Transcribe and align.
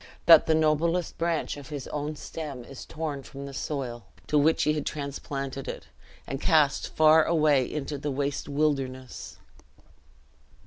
that 0.25 0.47
the 0.47 0.55
noblest 0.55 1.15
branch 1.19 1.57
of 1.57 1.69
his 1.69 1.87
own 1.89 2.15
stem 2.15 2.63
is 2.63 2.87
torn 2.87 3.21
from 3.21 3.45
the 3.45 3.53
soil 3.53 4.03
to 4.25 4.35
which 4.35 4.63
he 4.63 4.73
had 4.73 4.83
transplanted 4.83 5.67
it, 5.67 5.89
and 6.25 6.41
cast 6.41 6.95
far 6.95 7.23
away 7.23 7.71
into 7.71 7.99
the 7.99 8.09
waste 8.09 8.49
wilderness!" 8.49 9.37